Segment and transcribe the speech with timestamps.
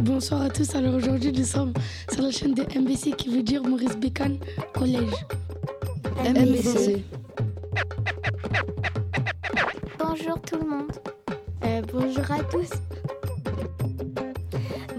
[0.00, 0.74] Bonsoir à tous.
[0.74, 1.74] Alors aujourd'hui, nous sommes
[2.10, 4.38] sur la chaîne de MBC qui veut dire Maurice Bécane
[4.72, 5.12] Collège.
[6.24, 7.04] MBC.
[9.98, 10.92] Bonjour tout le monde.
[11.64, 12.70] Euh, bonjour à tous.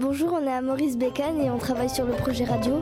[0.00, 2.80] Bonjour, on est à Maurice Bécane et on travaille sur le projet radio.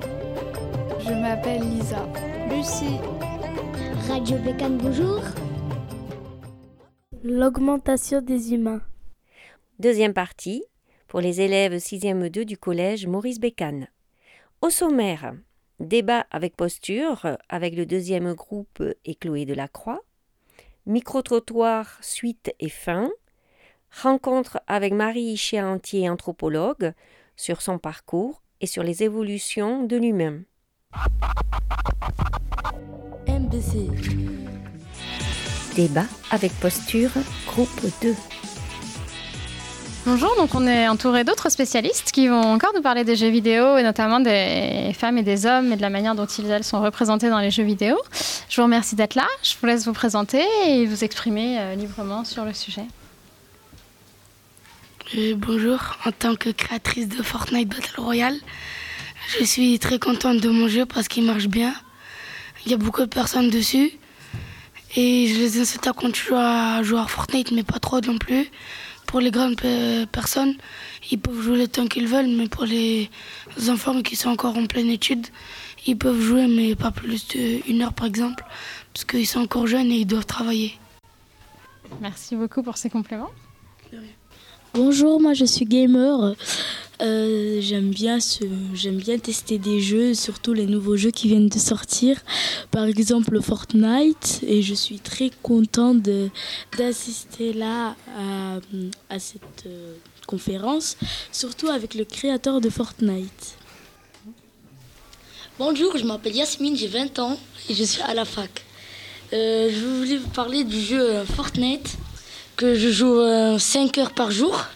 [1.01, 2.07] Je m'appelle Lisa.
[2.51, 2.99] Lucie.
[4.09, 5.23] Radio Bécane, bonjour.
[7.23, 8.83] L'augmentation des humains.
[9.79, 10.63] Deuxième partie,
[11.11, 13.89] pour les élèves 6e 2 du collège Maurice Bécane.
[14.63, 15.35] Au sommaire,
[15.81, 20.03] débat avec posture avec le deuxième groupe et Chloé Delacroix,
[20.87, 23.11] micro-trottoir suite et fin,
[24.01, 26.93] rencontre avec Marie Chéantier, anthropologue,
[27.35, 30.45] sur son parcours et sur les évolutions de lui-même.
[33.27, 33.89] MBC.
[35.75, 37.11] Débat avec posture,
[37.49, 38.15] groupe 2.
[40.07, 43.77] Bonjour, donc on est entouré d'autres spécialistes qui vont encore nous parler des jeux vidéo
[43.77, 46.81] et notamment des femmes et des hommes et de la manière dont ils elles sont
[46.81, 47.99] représentés dans les jeux vidéo.
[48.49, 49.27] Je vous remercie d'être là.
[49.43, 52.87] Je vous laisse vous présenter et vous exprimer euh, librement sur le sujet.
[55.19, 58.39] Euh, bonjour, en tant que créatrice de Fortnite Battle Royale,
[59.39, 61.75] je suis très contente de mon jeu parce qu'il marche bien.
[62.65, 63.93] Il y a beaucoup de personnes dessus
[64.97, 68.51] et je les incite à continuer à jouer à Fortnite, mais pas trop non plus.
[69.11, 69.61] Pour les grandes
[70.13, 70.55] personnes,
[71.11, 73.11] ils peuvent jouer le temps qu'ils veulent, mais pour les
[73.69, 75.27] enfants qui sont encore en pleine étude,
[75.85, 78.45] ils peuvent jouer, mais pas plus d'une heure par exemple,
[78.95, 80.79] parce qu'ils sont encore jeunes et ils doivent travailler.
[82.01, 83.33] Merci beaucoup pour ces compléments.
[84.75, 86.37] Bonjour, moi je suis gamer.
[87.01, 88.19] Euh, j'aime bien
[88.75, 92.21] j'aime bien tester des jeux, surtout les nouveaux jeux qui viennent de sortir.
[92.71, 96.03] Par exemple Fortnite, et je suis très contente
[96.77, 98.59] d'assister là à,
[99.09, 99.95] à cette euh,
[100.27, 100.99] conférence,
[101.33, 103.57] surtout avec le créateur de Fortnite.
[105.59, 108.65] Bonjour, je m'appelle Yasmine, j'ai 20 ans et je suis à la fac.
[109.33, 111.97] Euh, je voulais vous parler du jeu Fortnite
[112.57, 114.67] que je joue 5 heures par jour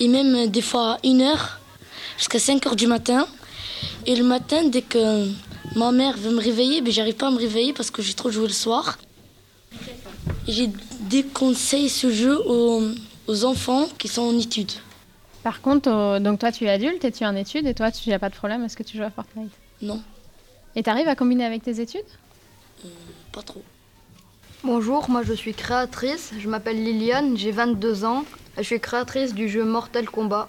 [0.00, 1.60] et même des fois une heure
[2.16, 3.26] jusqu'à 5 heures du matin.
[4.06, 5.28] Et le matin, dès que
[5.76, 8.30] ma mère veut me réveiller, ben, j'arrive pas à me réveiller parce que j'ai trop
[8.30, 8.98] joué le soir.
[10.46, 10.70] J'ai
[11.00, 12.82] déconseillé ce jeu aux,
[13.26, 14.72] aux, enfants qui sont en études.
[15.42, 18.08] Par contre, donc toi tu es adulte et tu es en études et toi tu
[18.10, 19.52] n'as pas de problème, est-ce que tu joues à Fortnite?
[19.80, 20.02] Non.
[20.74, 22.00] Et tu arrives à combiner avec tes études?
[22.84, 22.88] Euh,
[23.32, 23.62] Pas trop.
[24.64, 28.24] Bonjour, moi je suis créatrice, je m'appelle Liliane, j'ai 22 ans,
[28.58, 30.48] je suis créatrice du jeu Mortal Kombat.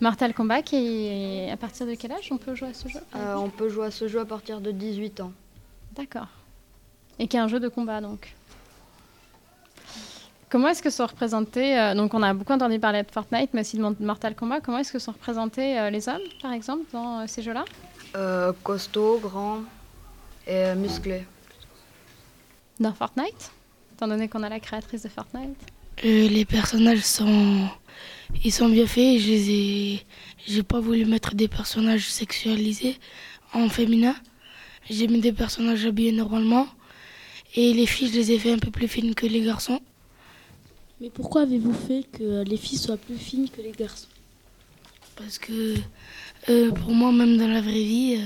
[0.00, 3.34] Mortal Kombat, qui à partir de quel âge on peut jouer à ce jeu euh,
[3.36, 5.32] On peut jouer à ce jeu à partir de 18 ans.
[5.92, 6.26] D'accord.
[7.18, 8.34] Et qui est un jeu de combat donc.
[10.50, 13.62] Comment est-ce que sont représentés, euh, donc on a beaucoup entendu parler de Fortnite, mais
[13.62, 17.26] aussi de Mortal Kombat, comment est-ce que sont représentés euh, les hommes, par exemple, dans
[17.26, 17.64] ces jeux-là?
[18.62, 19.62] Costaud, grand
[20.46, 21.26] et musclé.
[22.78, 23.50] Dans Fortnite?
[23.94, 27.68] Étant donné qu'on a la créatrice de Fortnite Les personnages sont
[28.42, 29.20] ils sont bien faits.
[29.20, 30.06] Je les ai,
[30.46, 32.96] j'ai pas voulu mettre des personnages sexualisés
[33.52, 34.16] en féminin.
[34.90, 36.66] J'ai mis des personnages habillés normalement.
[37.54, 39.80] Et les filles, je les ai fait un peu plus fines que les garçons.
[41.00, 44.08] Mais pourquoi avez-vous fait que les filles soient plus fines que les garçons?
[45.16, 45.74] Parce que
[46.48, 48.18] euh, pour moi, même dans la vraie vie,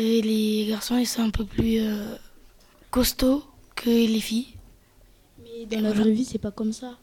[0.00, 2.14] euh, les garçons, ils sont un peu plus euh,
[2.90, 3.44] costauds
[3.74, 4.48] que les filles.
[5.60, 6.94] Mais dans la vraie vie, c'est pas comme ça.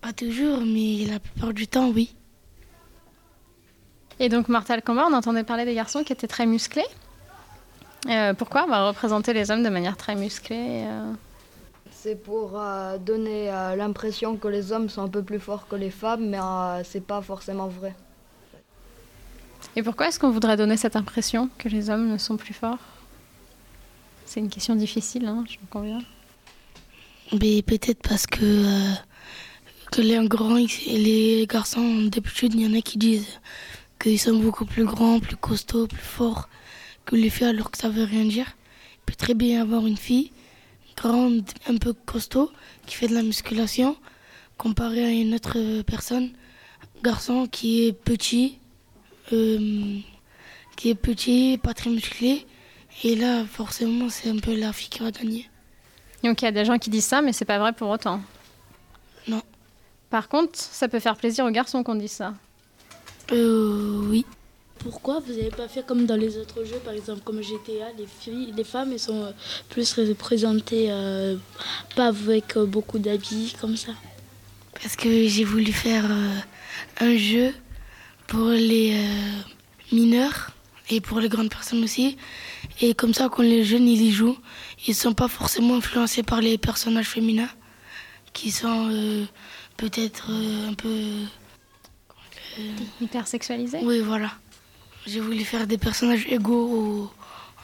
[0.00, 2.14] Pas toujours, mais la plupart du temps, oui.
[4.20, 6.86] Et donc, Mortal Kombat, on entendait parler des garçons qui étaient très musclés.
[8.08, 11.12] Euh, pourquoi on va représenter les hommes de manière très musclée euh...
[11.90, 15.74] C'est pour euh, donner euh, l'impression que les hommes sont un peu plus forts que
[15.74, 16.38] les femmes, mais
[16.84, 17.96] c'est pas forcément vrai.
[19.74, 22.78] Et pourquoi est-ce qu'on voudrait donner cette impression que les hommes ne sont plus forts?
[24.26, 26.00] C'est une question difficile, hein, je me conviens.
[27.40, 28.94] Mais peut-être parce que
[29.90, 33.40] que les grands les garçons d'habitude, il y en a qui disent
[34.00, 36.48] qu'ils sont beaucoup plus grands, plus costauds, plus forts
[37.04, 38.46] que les filles, alors que ça veut rien dire.
[38.96, 40.30] Il peut très bien avoir une fille
[40.96, 42.50] grande, un peu costaud,
[42.86, 43.96] qui fait de la musculation,
[44.58, 46.30] comparé à une autre personne,
[47.02, 48.58] garçon qui est petit,
[49.32, 49.98] euh,
[50.76, 52.46] qui est petit, pas très musclé.
[53.02, 55.48] Et là, forcément, c'est un peu la fille qui va gagner.
[56.24, 58.20] Donc il y a des gens qui disent ça, mais c'est pas vrai pour autant.
[59.28, 59.42] Non.
[60.10, 62.34] Par contre, ça peut faire plaisir aux garçons qu'on dise ça.
[63.32, 64.24] Euh, oui.
[64.78, 68.06] Pourquoi vous n'avez pas fait comme dans les autres jeux, par exemple comme GTA, les
[68.06, 69.32] filles, les femmes, elles sont
[69.68, 71.36] plus représentées, euh,
[71.94, 73.92] pas avec beaucoup d'habits comme ça?
[74.82, 76.38] Parce que j'ai voulu faire euh,
[77.00, 77.54] un jeu
[78.26, 80.50] pour les euh, mineurs
[80.90, 82.18] et pour les grandes personnes aussi.
[82.80, 84.36] Et comme ça, quand les jeunes ils y jouent,
[84.86, 87.48] ils ne sont pas forcément influencés par les personnages féminins
[88.32, 89.24] qui sont euh,
[89.76, 90.88] peut-être euh, un peu.
[92.58, 94.32] euh, Hypersexualisé oui, voilà.
[95.06, 97.10] J'ai voulu faire des personnages égaux au-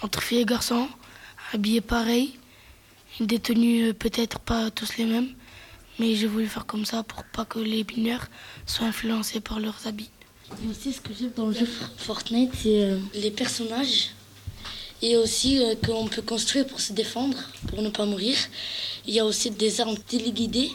[0.02, 0.88] entre filles et garçons,
[1.52, 2.38] habillés pareil,
[3.18, 5.28] des tenues euh, peut-être pas tous les mêmes,
[5.98, 8.26] mais j'ai voulu faire comme ça pour pas que les mineurs
[8.66, 10.10] soient influencés par leurs habits.
[10.64, 14.10] Et aussi, ce que j'aime dans le jeu Fortnite, c'est euh, les personnages.
[15.02, 17.36] Et aussi euh, qu'on peut construire pour se défendre,
[17.68, 18.36] pour ne pas mourir.
[19.06, 20.70] Il y a aussi des armes téléguidées.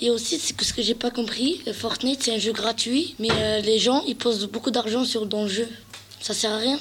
[0.00, 3.14] Et aussi, c'est que ce que j'ai pas compris, euh, Fortnite, c'est un jeu gratuit,
[3.18, 5.68] mais euh, les gens, ils posent beaucoup d'argent sur dans le jeu.
[6.20, 6.78] Ça sert à rien.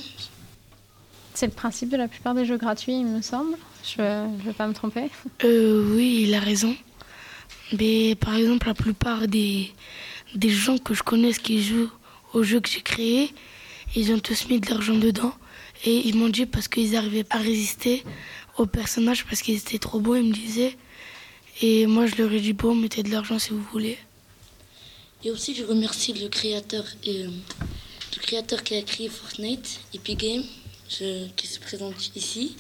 [1.33, 3.57] C'est le principe de la plupart des jeux gratuits, il me semble.
[3.83, 5.10] Je ne vais pas me tromper.
[5.44, 6.75] Euh, oui, il a raison.
[7.78, 9.72] Mais par exemple, la plupart des,
[10.36, 11.89] des gens que je connaisse qui jouent
[12.33, 13.33] au jeu que j'ai créé,
[13.95, 15.33] ils ont tous mis de l'argent dedans.
[15.86, 18.04] Et ils m'ont dit parce qu'ils n'arrivaient pas à résister
[18.57, 20.78] aux personnages parce qu'ils étaient trop beaux, ils me disaient.
[21.62, 23.98] Et moi, je leur ai dit, bon, mettez de l'argent si vous voulez.
[25.24, 27.30] Et aussi, je remercie le créateur, et, euh,
[28.16, 30.44] le créateur qui a créé Fortnite, Epic Games,
[30.89, 32.56] je- qui se présente ici.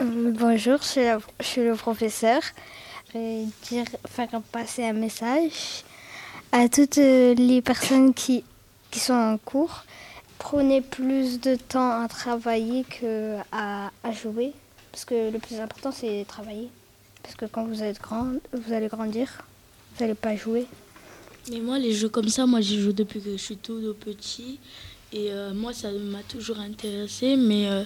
[0.00, 2.40] Euh, bonjour, je suis, la- je suis le professeur.
[3.12, 5.52] Je vais dire, faire passer un message
[6.50, 8.42] à toutes euh, les personnes qui,
[8.90, 9.84] qui sont en cours.
[10.42, 14.52] Prenez plus de temps à travailler qu'à à jouer.
[14.90, 16.68] Parce que le plus important, c'est travailler.
[17.22, 19.28] Parce que quand vous êtes grand, vous allez grandir.
[19.94, 20.66] Vous n'allez pas jouer.
[21.48, 24.58] Mais moi, les jeux comme ça, moi, j'y joue depuis que je suis tout petit.
[25.12, 27.36] Et euh, moi, ça m'a toujours intéressé.
[27.36, 27.84] Mais euh,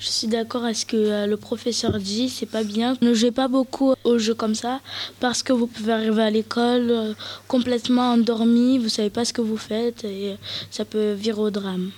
[0.00, 2.28] je suis d'accord à ce que euh, le professeur dit.
[2.28, 2.96] C'est pas bien.
[3.00, 4.80] Ne jouez pas beaucoup aux jeux comme ça.
[5.18, 7.14] Parce que vous pouvez arriver à l'école euh,
[7.48, 8.78] complètement endormi.
[8.78, 10.04] Vous savez pas ce que vous faites.
[10.04, 10.34] Et euh,
[10.70, 11.90] ça peut virer au drame.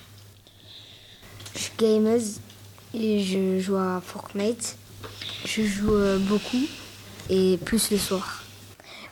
[1.54, 2.40] Je suis gameuse
[2.94, 4.76] et je joue à Fortnite.
[5.44, 6.64] Je joue beaucoup
[7.28, 8.44] et plus le soir.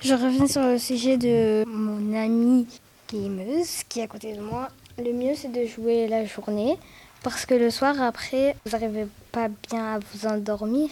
[0.02, 2.66] Je reviens sur le sujet de mon amie
[3.12, 4.68] gameuse qui est à côté de moi.
[4.98, 6.76] Le mieux, c'est de jouer la journée
[7.22, 10.88] parce que le soir, après, vous n'arrivez pas bien à vous endormir.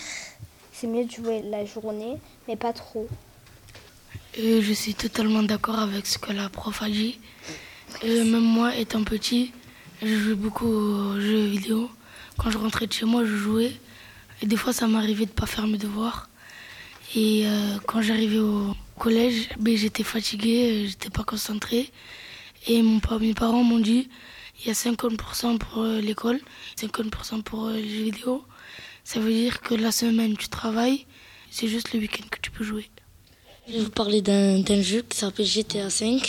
[0.73, 3.09] C'est mieux de jouer la journée, mais pas trop.
[4.35, 7.19] Et je suis totalement d'accord avec ce que la prof a dit.
[8.05, 9.53] Même moi, étant petit,
[10.03, 11.91] je jouais beaucoup aux jeux vidéo.
[12.37, 13.73] Quand je rentrais de chez moi, je jouais.
[14.43, 16.29] Et des fois, ça m'arrivait de ne pas faire mes devoirs.
[17.15, 21.91] Et euh, quand j'arrivais au collège, ben, j'étais fatiguée, j'étais pas concentrée.
[22.67, 24.11] Et mon, mes parents m'ont dit
[24.61, 26.41] il y a 50% pour euh, l'école,
[26.81, 28.45] 50% pour euh, les jeux vidéo.
[29.05, 31.07] Ça veut dire que la semaine, tu travailles,
[31.51, 32.89] c'est juste le week-end que tu peux jouer.
[33.69, 36.21] Je vais vous parler d'un jeu qui s'appelle GTA V.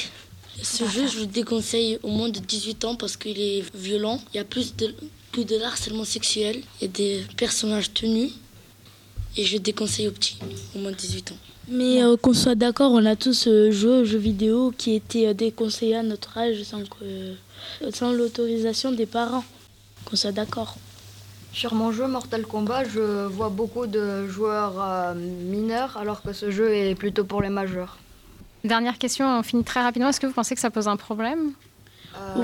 [0.61, 4.19] Ce jeu, je vous le déconseille au moins de 18 ans parce qu'il est violent.
[4.33, 4.93] Il y a plus de,
[5.31, 8.31] plus de harcèlement sexuel et des personnages tenus.
[9.37, 10.37] Et je le déconseille aux petits,
[10.75, 11.37] au moins de 18 ans.
[11.69, 15.27] Mais euh, qu'on soit d'accord, on a tous euh, joué aux jeux vidéo qui étaient
[15.27, 17.35] euh, déconseillés à notre âge sans, que,
[17.91, 19.43] sans l'autorisation des parents.
[20.05, 20.77] Qu'on soit d'accord.
[21.57, 26.51] Sur mon jeu Mortal Kombat, je vois beaucoup de joueurs euh, mineurs alors que ce
[26.51, 27.97] jeu est plutôt pour les majeurs.
[28.63, 30.09] Dernière question, on finit très rapidement.
[30.09, 31.53] Est-ce que vous pensez que ça pose un problème?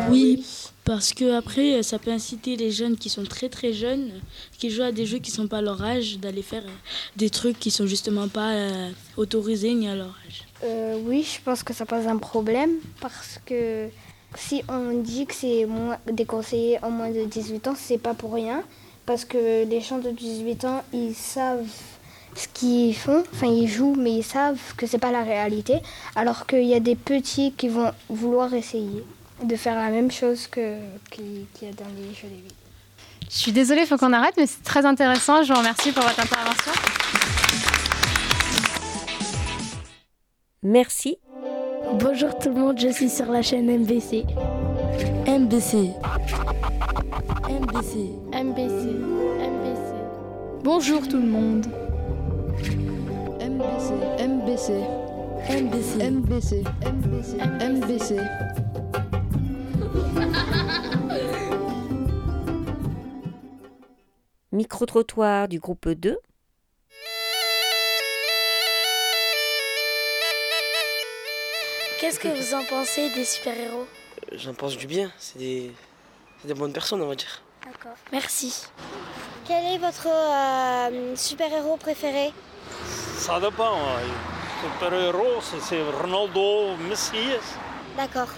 [0.10, 0.44] Oui,
[0.86, 4.12] parce que après, ça peut inciter les jeunes qui sont très très jeunes,
[4.58, 6.72] qui jouent à des jeux qui sont pas à leur âge, d'aller faire euh,
[7.16, 10.44] des trucs qui sont justement pas euh, autorisés ni à leur âge.
[10.64, 13.88] Euh, oui, je pense que ça pose un problème parce que
[14.36, 15.68] si on dit que c'est
[16.12, 18.64] déconseillé en moins de 18 ans, c'est pas pour rien.
[19.06, 21.68] Parce que les gens de 18 ans, ils savent
[22.36, 25.80] ce qu'ils font, enfin ils jouent, mais ils savent que c'est pas la réalité.
[26.16, 29.04] Alors qu'il y a des petits qui vont vouloir essayer
[29.42, 30.78] de faire la même chose que
[31.10, 32.52] qu'il y a dans les jeux vidéo.
[33.30, 35.44] Je suis désolée, il faut qu'on arrête, mais c'est très intéressant.
[35.44, 36.72] Je vous remercie pour votre intervention.
[40.62, 41.18] Merci.
[42.00, 44.24] Bonjour tout le monde, je suis sur la chaîne MBC.
[45.28, 45.92] MBC.
[47.50, 48.12] MBC.
[48.34, 48.88] MBC.
[49.40, 49.94] MBC.
[50.64, 51.66] Bonjour tout le monde.
[53.40, 53.94] MBC.
[54.20, 54.74] MBC.
[55.50, 56.10] MBC.
[56.10, 56.64] MBC.
[56.86, 57.38] MBC.
[57.62, 58.63] MBC.
[64.54, 66.16] Micro-trottoir du groupe 2.
[72.00, 73.88] Qu'est-ce que vous en pensez des super-héros?
[74.32, 75.74] J'en pense du bien, c'est des...
[76.56, 77.42] bonnes personnes, on va dire.
[77.66, 77.98] D'accord.
[78.12, 78.68] Merci.
[79.48, 82.32] Quel est votre euh, super-héros préféré?
[83.16, 83.74] Ça dépend.
[83.74, 84.04] ouais.
[84.62, 87.40] super-héros, c'est Ronaldo, Messi.
[87.98, 88.30] D'accord.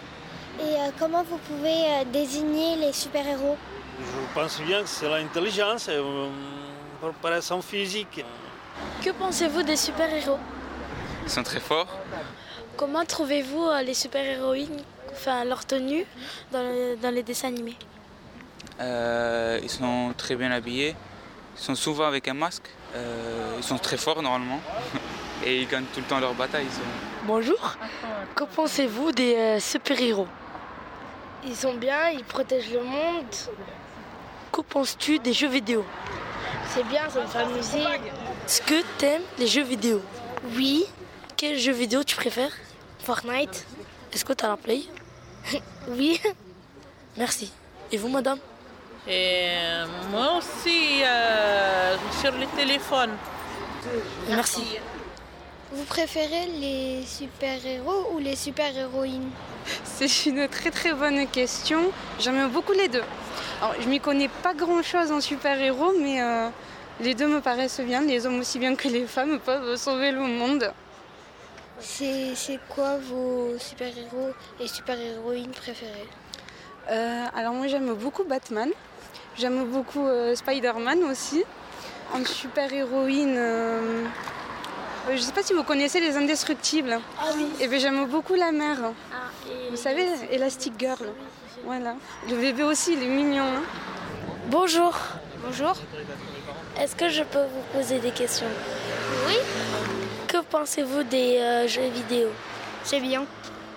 [0.61, 3.57] Et euh, comment vous pouvez euh, désigner les super-héros?
[3.99, 6.27] Je pense bien que c'est l'intelligence et euh,
[7.01, 8.23] préparation physique.
[9.03, 10.39] Que pensez-vous des super-héros?
[11.23, 11.87] Ils sont très forts.
[12.77, 14.81] Comment trouvez-vous euh, les super-héroïnes,
[15.13, 16.05] enfin leur tenue
[16.51, 17.77] dans, le- dans les dessins animés?
[18.81, 20.95] Euh, ils sont très bien habillés.
[21.57, 22.69] Ils sont souvent avec un masque.
[22.95, 24.59] Euh, ils sont très forts normalement.
[25.45, 26.65] Et ils gagnent tout le temps leur bataille.
[27.23, 27.75] Bonjour.
[28.35, 30.27] Que pensez-vous des euh, super-héros?
[31.45, 33.25] Ils sont bien, ils protègent le monde.
[34.55, 35.83] Que penses-tu des jeux vidéo?
[36.69, 37.83] C'est bien, ça me fait amuser.
[38.45, 40.01] Est-ce que t'aimes les jeux vidéo?
[40.55, 40.85] Oui.
[41.35, 42.53] Quel jeu vidéo tu préfères?
[42.99, 43.65] Fortnite.
[44.13, 44.83] Est-ce que t'as la play?
[45.89, 46.21] Oui.
[47.17, 47.51] Merci.
[47.91, 48.39] Et vous, madame?
[49.05, 53.11] Et euh, moi aussi, euh, sur le téléphone.
[54.29, 54.79] Merci.
[55.75, 59.29] Vous préférez les super-héros ou les super-héroïnes
[59.83, 61.91] C'est une très très bonne question.
[62.17, 63.03] J'aime beaucoup les deux.
[63.61, 66.47] Alors, je m'y connais pas grand chose en super-héros, mais euh,
[67.01, 67.99] les deux me paraissent bien.
[67.99, 70.71] Les hommes aussi bien que les femmes peuvent sauver le monde.
[71.79, 74.29] C'est c'est quoi vos super-héros
[74.61, 76.07] et super-héroïnes préférés
[76.89, 78.69] Euh, alors moi j'aime beaucoup Batman.
[79.37, 81.43] J'aime beaucoup euh, Spider-Man aussi.
[82.13, 83.35] En super-héroïne,
[85.07, 86.99] euh, je sais pas si vous connaissez les Indestructibles.
[87.19, 87.47] Ah oui.
[87.59, 88.77] Et bien j'aime beaucoup la mère.
[89.49, 91.05] et vous savez, Elastic Girl.
[91.63, 91.95] Voilà.
[92.29, 93.43] Le bébé aussi, il est mignon.
[93.43, 93.63] hein.
[94.47, 94.93] Bonjour.
[95.43, 95.73] Bonjour.
[96.79, 98.47] Est-ce que je peux vous poser des questions?
[99.27, 99.37] Oui.
[100.27, 102.29] Que pensez-vous des euh, jeux vidéo?
[102.83, 103.25] C'est bien.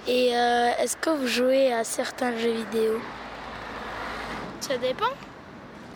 [0.06, 3.00] Et euh, est-ce que vous jouez à certains jeux vidéo?
[4.60, 5.12] Ça dépend.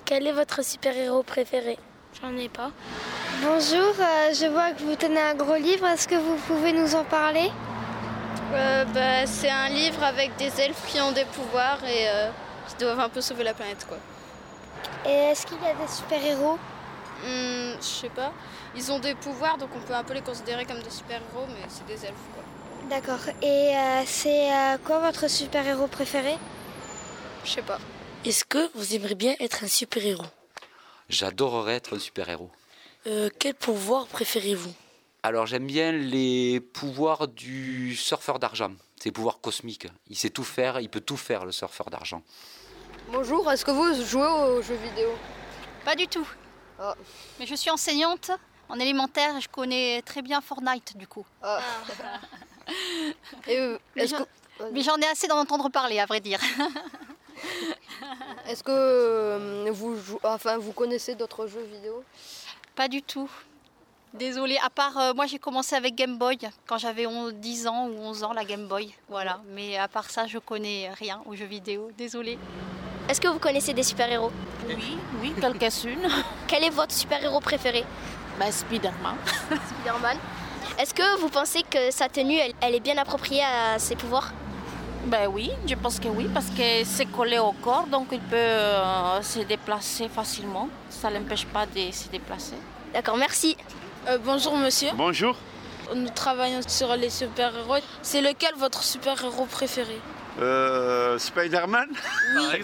[0.05, 1.79] Quel est votre super-héros préféré?
[2.21, 2.71] J'en ai pas.
[3.41, 5.87] Bonjour, euh, je vois que vous tenez un gros livre.
[5.87, 7.51] Est-ce que vous pouvez nous en parler?
[8.53, 12.31] Euh, bah, c'est un livre avec des elfes qui ont des pouvoirs et euh,
[12.69, 13.97] qui doivent un peu sauver la planète quoi.
[15.07, 16.59] Et est-ce qu'il y a des super-héros?
[17.25, 18.33] Hmm, je sais pas.
[18.77, 21.67] Ils ont des pouvoirs donc on peut un peu les considérer comme des super-héros mais
[21.69, 22.45] c'est des elfes quoi.
[22.91, 23.33] D'accord.
[23.41, 26.37] Et euh, c'est euh, quoi votre super-héros préféré?
[27.45, 27.79] Je sais pas.
[28.25, 30.27] Est-ce que vous aimeriez bien être un super-héros?
[31.09, 32.51] J'adorerais être un super-héros.
[33.07, 34.73] Euh, Quel pouvoir préférez-vous?
[35.25, 39.87] Alors j'aime bien les pouvoirs du surfeur d'argent, ses pouvoirs cosmiques.
[40.09, 42.23] Il sait tout faire, il peut tout faire le surfeur d'argent.
[43.11, 45.11] Bonjour, est-ce que vous jouez aux jeux vidéo?
[45.85, 46.27] Pas du tout.
[47.39, 48.33] Mais je suis enseignante
[48.69, 51.27] en élémentaire et je connais très bien Fortnite du coup.
[53.49, 56.21] Et, euh, Mais est-ce j'en- que- mais j'en ai assez d'en entendre parler, à vrai
[56.21, 56.39] dire.
[58.49, 62.05] Est-ce que euh, vous, jou- enfin, vous connaissez d'autres jeux vidéo?
[62.75, 63.31] Pas du tout.
[64.15, 67.89] Désolée, à part euh, moi j'ai commencé avec Game Boy quand j'avais 11 10 ans
[67.89, 69.41] ou 11 ans la Game Boy, voilà.
[69.55, 71.91] Mais à part ça, je connais rien aux jeux vidéo.
[71.97, 72.39] Désolée.
[73.09, 74.31] Est-ce que vous connaissez des super-héros?
[74.69, 76.09] Oui, oui, quelques-unes.
[76.47, 77.85] Quel est votre super-héros préféré?
[78.39, 79.17] Bah, Spider-Man.
[79.51, 80.17] Spider-Man.
[80.79, 84.33] Est-ce que vous pensez que sa tenue, elle, elle est bien appropriée à ses pouvoirs?
[85.05, 88.37] Ben oui, je pense que oui, parce que c'est collé au corps, donc il peut
[88.37, 90.69] euh, se déplacer facilement.
[90.89, 92.55] Ça ne l'empêche pas de se déplacer.
[92.95, 93.57] D'accord, merci.
[94.09, 94.91] Euh, bonjour monsieur.
[94.95, 95.37] Bonjour.
[95.95, 97.83] Nous travaillons sur les super-héros.
[98.01, 99.99] C'est lequel votre super-héros préféré?
[100.41, 101.89] Euh, Spider-Man?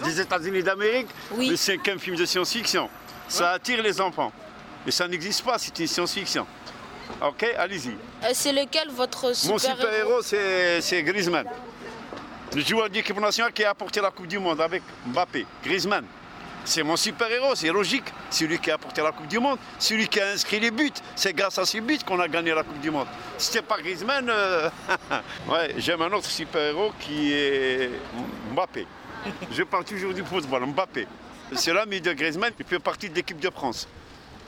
[0.04, 2.88] Des États-Unis d'Amérique, le cinquième film de science-fiction.
[3.26, 4.32] Ça attire les enfants.
[4.86, 6.46] Mais ça n'existe pas, c'est une science-fiction.
[7.20, 7.90] Ok, allez-y.
[8.22, 9.80] Euh, C'est lequel votre Mon super-héros?
[9.80, 11.46] super-héros, c'est c'est Griezmann.
[12.54, 15.46] Le joueur d'équipe nationale qui a apporté la Coupe du Monde avec Mbappé.
[15.62, 16.04] Griezmann.
[16.64, 18.04] C'est mon super-héros, c'est logique.
[18.30, 20.90] C'est lui qui a apporté la Coupe du Monde, celui qui a inscrit les buts.
[21.14, 23.06] C'est grâce à ses buts qu'on a gagné la Coupe du Monde.
[23.36, 24.68] Si c'était pas Griezmann, euh,
[25.76, 27.90] j'aime un autre super-héros qui est
[28.52, 28.86] Mbappé.
[29.52, 31.06] Je parle toujours du football, Mbappé.
[31.52, 33.86] C'est l'ami de Griezmann, il fait partie de l'équipe de France.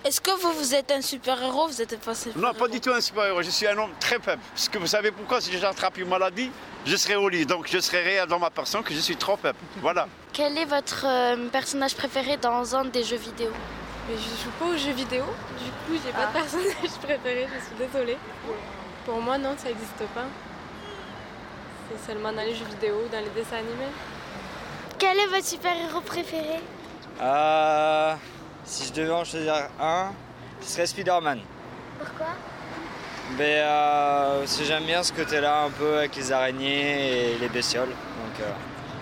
[0.02, 2.90] Est-ce que vous, vous êtes un super-héros Vous êtes pas super Non, pas du tout
[2.90, 3.42] un super-héros.
[3.42, 4.40] Je suis un homme très faible.
[4.54, 5.40] Parce que vous savez pourquoi?
[5.42, 6.50] Si j'attrape une maladie,
[6.86, 7.44] je serai au lit.
[7.44, 9.58] Donc je serai réel dans ma personne que je suis trop faible.
[9.82, 10.08] Voilà.
[10.32, 13.50] Quel est votre euh, personnage préféré dans un des jeux vidéo?
[14.08, 15.24] Mais je joue pas aux jeux vidéo,
[15.58, 18.16] du coup j'ai pas de personnage préféré, je suis désolée.
[19.04, 20.24] Pour moi non, ça n'existe pas.
[21.90, 23.92] C'est seulement dans les jeux vidéo, dans les dessins animés.
[24.98, 26.60] Quel est votre super-héros préféré?
[27.20, 28.14] Euh,
[28.64, 30.12] si je devais en choisir un,
[30.60, 31.40] ce serait Spider-Man.
[31.98, 32.28] Pourquoi?
[33.38, 37.48] Mais euh, parce que j'aime bien ce côté-là un peu avec les araignées et les
[37.48, 37.88] bestioles.
[37.88, 38.50] Donc euh,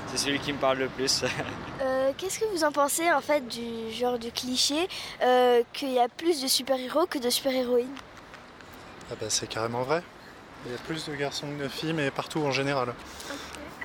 [0.08, 1.24] c'est celui qui me parle le plus.
[1.80, 4.88] Euh, Qu'est-ce que vous en pensez en fait du genre du cliché
[5.22, 7.94] euh, qu'il y a plus de super-héros que de super-héroïnes?
[9.12, 10.02] Ah bah c'est carrément vrai.
[10.66, 12.94] Il y a plus de garçons que de filles, mais partout en général.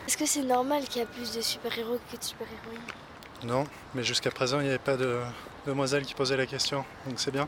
[0.08, 2.82] Est-ce que c'est normal qu'il y a plus de super-héros que de super-héroïnes?
[3.44, 5.20] Non, mais jusqu'à présent, il n'y avait pas de
[5.66, 7.48] demoiselle qui posait la question, donc c'est bien.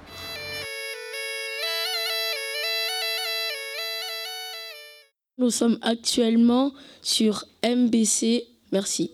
[5.38, 8.44] Nous sommes actuellement sur MBC.
[8.72, 9.12] Merci.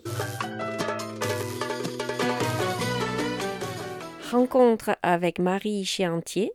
[4.32, 6.54] Rencontre avec Marie Chiantier.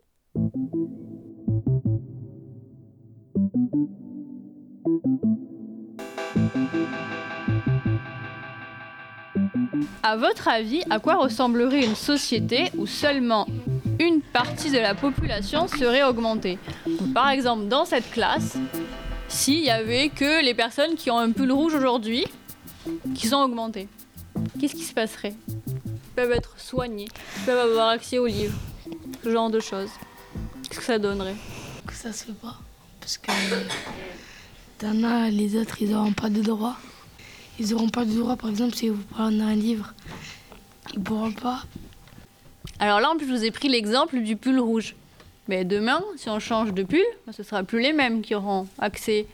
[10.03, 13.47] À votre avis, à quoi ressemblerait une société où seulement
[13.99, 16.59] une partie de la population serait augmentée?
[17.13, 18.57] Par exemple, dans cette classe,
[19.27, 22.25] s'il y avait que les personnes qui ont un pull rouge aujourd'hui
[23.15, 23.89] qui sont augmentées,
[24.59, 25.33] qu'est-ce qui se passerait?
[25.47, 28.57] Ils peuvent être soignés, ils peuvent avoir accès aux livres,
[29.23, 29.89] ce genre de choses.
[30.63, 31.35] Qu'est-ce que ça donnerait?
[31.85, 32.55] Que ça se fait pas.
[32.99, 33.31] Parce que
[34.77, 36.77] t'en as, les autres, ils n'auront pas de droit.
[37.59, 39.93] Ils n'auront pas de droit, par exemple, si vous prenez un livre,
[40.93, 41.63] ils pourront pas.
[42.79, 44.95] Alors là, en plus, je vous ai pris l'exemple du pull rouge.
[45.47, 49.25] Mais demain, si on change de pull, ce sera plus les mêmes qui auront accès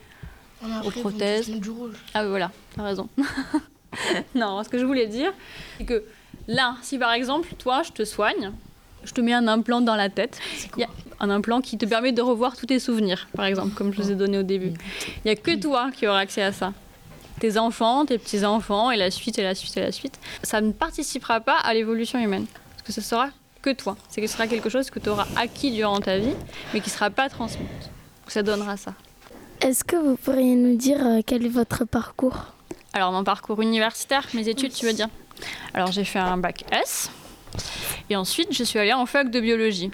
[0.64, 1.50] On a aux prothèses.
[1.50, 1.96] du rouge.
[2.14, 3.10] Ah voilà, t'as raison.
[4.36, 5.34] non, ce que je voulais dire,
[5.78, 6.04] c'est que
[6.48, 8.52] là, si par exemple, toi, je te soigne,
[9.04, 10.40] je te mets un implant dans la tête.
[10.78, 10.90] Il y a
[11.20, 14.12] un implant qui te permet de revoir tous tes souvenirs, par exemple, comme je vous
[14.12, 14.72] ai donné au début.
[15.18, 16.74] Il n'y a que toi qui auras accès à ça.
[17.44, 20.18] Tes enfants, tes petits-enfants, et la suite, et la suite, et la suite.
[20.44, 22.46] Ça ne participera pas à l'évolution humaine.
[22.70, 23.32] Parce que ce sera
[23.62, 23.98] que toi.
[24.08, 26.36] C'est que ce sera quelque chose que tu auras acquis durant ta vie,
[26.74, 27.66] mais qui ne sera pas transmis.
[27.66, 28.94] Donc ça donnera ça.
[29.60, 32.54] Est-ce que vous pourriez nous dire euh, quel est votre parcours?
[32.94, 35.10] Alors, mon parcours universitaire, mes études, tu veux dire?
[35.74, 37.12] Alors, j'ai fait un bac S.
[38.10, 39.92] Et ensuite, je suis allée en fac de biologie.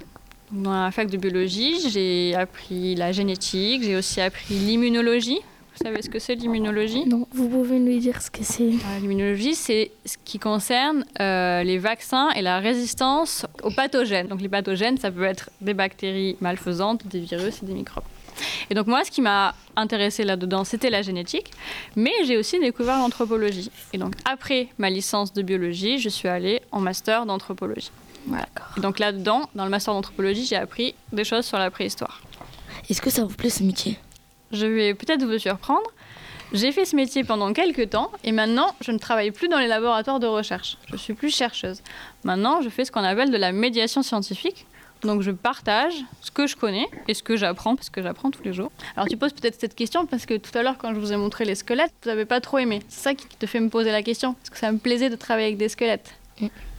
[0.51, 5.39] Dans la fac de biologie, j'ai appris la génétique, j'ai aussi appris l'immunologie.
[5.79, 7.05] Vous savez ce que c'est l'immunologie?
[7.05, 8.63] Non, vous pouvez nous dire ce que c'est.
[8.63, 14.27] Euh, L'immunologie, c'est ce qui concerne euh, les vaccins et la résistance aux pathogènes.
[14.27, 18.03] Donc les pathogènes, ça peut être des bactéries malfaisantes, des virus et des microbes.
[18.69, 21.51] Et donc moi, ce qui m'a intéressé là-dedans, c'était la génétique,
[21.95, 23.71] mais j'ai aussi découvert l'anthropologie.
[23.93, 27.91] Et donc après ma licence de biologie, je suis allée en master d'anthropologie.
[28.27, 28.49] Voilà.
[28.75, 32.21] Et donc là-dedans, dans le master d'anthropologie, j'ai appris des choses sur la préhistoire.
[32.89, 33.97] Est-ce que ça vous plaît ce métier?
[34.51, 35.89] Je vais peut-être vous surprendre.
[36.51, 39.67] J'ai fait ce métier pendant quelques temps et maintenant je ne travaille plus dans les
[39.67, 40.77] laboratoires de recherche.
[40.91, 41.81] Je suis plus chercheuse.
[42.23, 44.65] Maintenant je fais ce qu'on appelle de la médiation scientifique.
[45.01, 48.43] Donc je partage ce que je connais et ce que j'apprends parce que j'apprends tous
[48.43, 48.71] les jours.
[48.97, 51.17] Alors tu poses peut-être cette question parce que tout à l'heure quand je vous ai
[51.17, 52.81] montré les squelettes, vous n'avez pas trop aimé.
[52.89, 55.15] C'est ça qui te fait me poser la question parce que ça me plaisait de
[55.15, 56.15] travailler avec des squelettes.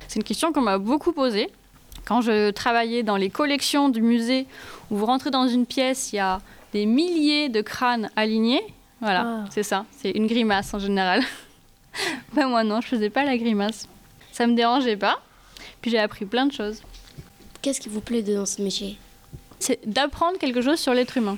[0.08, 1.48] C'est une question qu'on m'a beaucoup posée.
[2.04, 4.46] Quand je travaillais dans les collections du musée
[4.90, 6.40] où vous rentrez dans une pièce, il y a
[6.72, 8.62] des milliers de crânes alignés.
[9.00, 9.86] Voilà, c'est ça.
[9.96, 11.22] C'est une grimace en général.
[12.34, 13.88] ben moi non, je faisais pas la grimace.
[14.32, 15.20] Ça me dérangeait pas.
[15.80, 16.82] Puis j'ai appris plein de choses.
[17.62, 18.98] Qu'est-ce qui vous plaît dans ce métier?
[19.58, 21.36] C'est d'apprendre quelque chose sur l'être humain.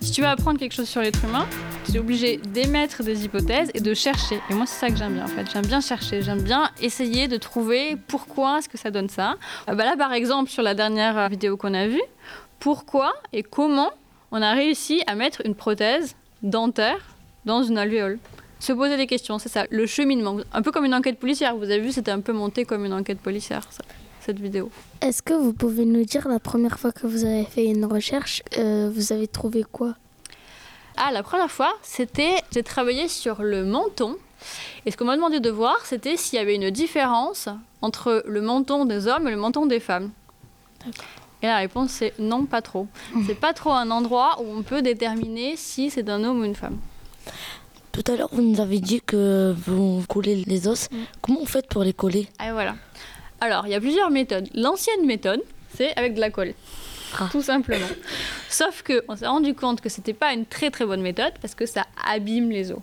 [0.00, 1.46] Si tu veux apprendre quelque chose sur l'être humain,
[1.84, 4.40] tu es obligé d'émettre des hypothèses et de chercher.
[4.50, 5.46] Et moi, c'est ça que j'aime bien en fait.
[5.52, 9.36] J'aime bien chercher, j'aime bien essayer de trouver pourquoi est-ce que ça donne ça.
[9.68, 12.02] Euh, bah là, par exemple, sur la dernière vidéo qu'on a vue,
[12.60, 13.90] pourquoi et comment
[14.30, 18.18] on a réussi à mettre une prothèse dentaire dans une alvéole
[18.60, 20.36] Se poser des questions, c'est ça, le cheminement.
[20.52, 21.56] Un peu comme une enquête policière.
[21.56, 23.82] Vous avez vu, c'était un peu monté comme une enquête policière, ça,
[24.20, 24.70] cette vidéo.
[25.00, 28.42] Est-ce que vous pouvez nous dire la première fois que vous avez fait une recherche,
[28.58, 29.94] euh, vous avez trouvé quoi?
[30.96, 34.16] Ah, la première fois, c'était, j'ai travaillé sur le menton.
[34.84, 37.48] Et ce qu'on m'a demandé de voir, c'était s'il y avait une différence
[37.80, 40.10] entre le menton des hommes et le menton des femmes.
[41.42, 42.86] Et la réponse, c'est non, pas trop.
[43.26, 46.54] C'est pas trop un endroit où on peut déterminer si c'est un homme ou une
[46.54, 46.78] femme.
[47.92, 50.88] Tout à l'heure, vous nous avez dit que vous coulez les os.
[51.20, 52.28] Comment vous faites pour les coller?
[52.38, 52.76] Ah, voilà.
[53.40, 54.48] Alors, il y a plusieurs méthodes.
[54.54, 55.42] L'ancienne méthode,
[55.74, 56.54] c'est avec de la colle.
[57.32, 57.88] Tout simplement.
[58.48, 61.66] Sauf qu'on s'est rendu compte que c'était pas une très très bonne méthode parce que
[61.66, 62.78] ça abîme les os.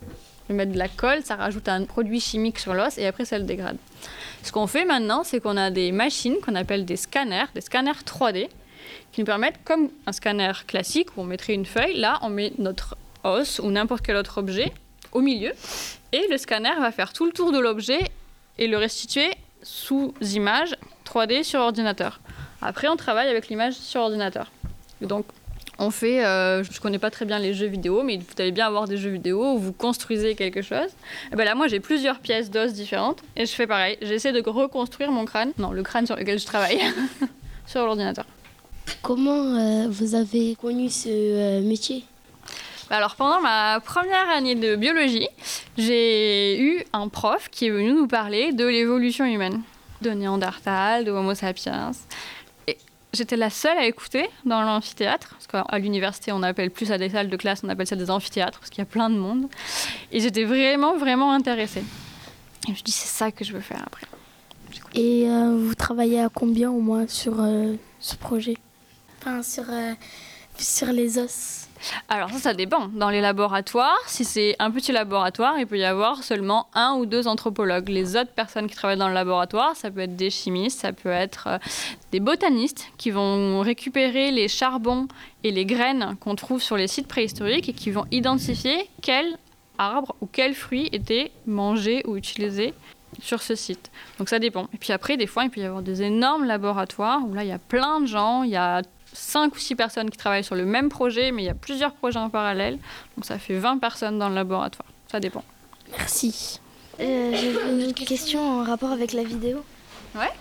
[0.50, 3.46] Mettre de la colle, ça rajoute un produit chimique sur l'os et après ça le
[3.46, 3.78] dégrade.
[4.44, 8.04] Ce qu'on fait maintenant, c'est qu'on a des machines qu'on appelle des scanners, des scanners
[8.06, 8.50] 3D,
[9.12, 12.54] qui nous permettent, comme un scanner classique où on mettrait une feuille, là on met
[12.58, 14.72] notre os ou n'importe quel autre objet
[15.12, 15.52] au milieu
[16.12, 18.00] et le scanner va faire tout le tour de l'objet
[18.58, 19.30] et le restituer
[19.64, 22.20] sous image 3D sur ordinateur.
[22.62, 24.52] Après, on travaille avec l'image sur ordinateur.
[25.02, 25.26] Donc,
[25.80, 28.52] on fait, euh, je ne connais pas très bien les jeux vidéo, mais vous allez
[28.52, 30.90] bien avoir des jeux vidéo où vous construisez quelque chose.
[31.32, 33.98] Et ben là, moi, j'ai plusieurs pièces d'os différentes et je fais pareil.
[34.02, 36.80] J'essaie de reconstruire mon crâne, non, le crâne sur lequel je travaille,
[37.68, 38.26] sur l'ordinateur.
[39.02, 42.04] Comment euh, vous avez connu ce euh, métier?
[42.90, 45.28] Bah Alors pendant ma première année de biologie,
[45.78, 49.62] j'ai eu un prof qui est venu nous parler de l'évolution humaine,
[50.02, 51.92] de Néandertal, de Homo sapiens.
[53.18, 57.10] J'étais la seule à écouter dans l'amphithéâtre, parce qu'à l'université on appelle plus à des
[57.10, 59.48] salles de classe, on appelle ça des amphithéâtres, parce qu'il y a plein de monde.
[60.12, 61.80] Et j'étais vraiment, vraiment intéressée.
[61.80, 64.06] Et je me suis dit, c'est ça que je veux faire après.
[64.94, 68.56] Et euh, vous travaillez à combien au moins sur euh, ce projet?
[69.20, 69.94] Enfin, sur, euh,
[70.60, 71.68] sur les os
[72.10, 72.88] Alors ça, ça dépend.
[72.88, 77.06] Dans les laboratoires, si c'est un petit laboratoire, il peut y avoir seulement un ou
[77.06, 77.90] deux anthropologues.
[77.90, 81.10] Les autres personnes qui travaillent dans le laboratoire, ça peut être des chimistes, ça peut
[81.10, 81.58] être euh,
[82.12, 85.08] des botanistes qui vont récupérer les charbons
[85.44, 89.38] et les graines qu'on trouve sur les sites préhistoriques et qui vont identifier quel
[89.78, 92.74] arbre ou quel fruit était mangé ou utilisé
[93.22, 93.92] sur ce site.
[94.20, 94.68] Donc ça dépend.
[94.74, 97.50] Et puis après, des fois, il peut y avoir des énormes laboratoires où là, il
[97.50, 98.82] y a plein de gens, il y a
[99.18, 101.94] cinq ou six personnes qui travaillent sur le même projet, mais il y a plusieurs
[101.94, 102.78] projets en parallèle.
[103.16, 104.88] Donc ça fait 20 personnes dans le laboratoire.
[105.12, 105.44] Ça dépend.
[105.98, 106.60] Merci.
[107.00, 109.64] Euh, J'ai une autre question en rapport avec la vidéo.
[110.16, 110.32] Ouais.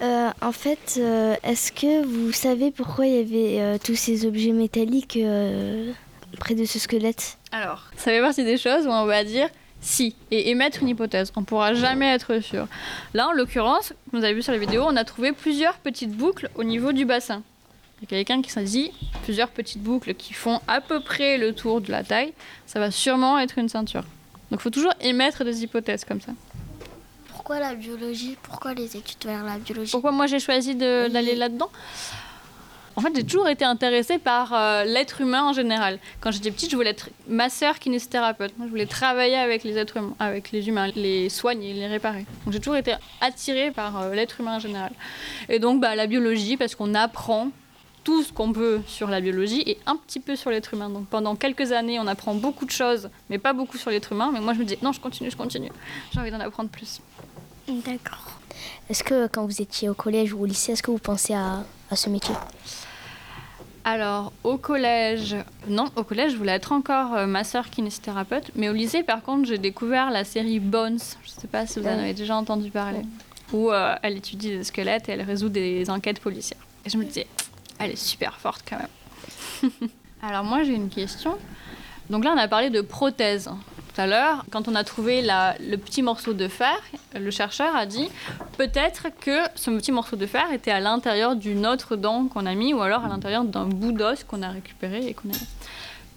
[0.00, 4.26] Euh, en fait, euh, est-ce que vous savez pourquoi il y avait euh, tous ces
[4.26, 5.92] objets métalliques euh,
[6.38, 7.38] près de ce squelette?
[7.50, 9.48] Alors, ça fait partie des choses où on va dire
[9.80, 11.32] si et émettre une hypothèse.
[11.34, 12.66] On ne pourra jamais être sûr.
[13.14, 16.50] Là, en l'occurrence, vous avez vu sur la vidéo, on a trouvé plusieurs petites boucles
[16.54, 17.42] au niveau du bassin.
[18.00, 18.92] Il y a quelqu'un qui s'est dit
[19.24, 22.32] plusieurs petites boucles qui font à peu près le tour de la taille.
[22.66, 24.02] Ça va sûrement être une ceinture.
[24.50, 26.32] Donc, il faut toujours émettre des hypothèses comme ça.
[27.32, 28.36] Pourquoi la biologie?
[28.42, 29.90] Pourquoi les études vers la biologie?
[29.90, 31.70] Pourquoi moi j'ai choisi d'aller là-dedans?
[32.94, 36.00] En fait, j'ai toujours été intéressée par euh, l'être humain en général.
[36.20, 38.58] Quand j'étais petite, je voulais être masseur kinésithérapeute.
[38.58, 42.26] Moi, je voulais travailler avec les êtres humains, avec les humains, les soigner, les réparer.
[42.44, 44.90] Donc j'ai toujours été attirée par euh, l'être humain en général.
[45.48, 47.50] Et donc bah, la biologie, parce qu'on apprend
[48.08, 50.88] tout ce qu'on peut sur la biologie et un petit peu sur l'être humain.
[50.88, 54.30] Donc pendant quelques années, on apprend beaucoup de choses, mais pas beaucoup sur l'être humain.
[54.32, 55.70] Mais moi, je me disais, non, je continue, je continue.
[56.14, 57.02] J'ai envie d'en apprendre plus.
[57.68, 58.40] D'accord.
[58.88, 61.64] Est-ce que quand vous étiez au collège ou au lycée, est-ce que vous pensez à,
[61.90, 62.34] à ce métier?
[63.84, 65.36] Alors, au collège,
[65.68, 68.52] non, au collège, je voulais être encore euh, masseur kinésithérapeute.
[68.54, 70.98] Mais au lycée, par contre, j'ai découvert la série Bones.
[71.24, 73.02] Je ne sais pas si vous en avez déjà entendu parler.
[73.52, 76.64] Où euh, elle étudie des squelettes et elle résout des enquêtes policières.
[76.86, 77.26] Et je me disais,
[77.78, 79.70] elle est super forte quand même.
[80.22, 81.38] Alors, moi, j'ai une question.
[82.10, 83.50] Donc là, on a parlé de prothèses.
[83.94, 86.76] Tout à l'heure, quand on a trouvé le petit morceau de fer,
[87.14, 88.08] le chercheur a dit
[88.56, 92.54] peut-être que ce petit morceau de fer était à l'intérieur d'une autre dent qu'on a
[92.54, 95.38] mis ou alors à l'intérieur d'un bout d'os qu'on a récupéré et qu'on a.